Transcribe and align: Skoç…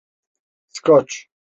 Skoç… 0.67 1.29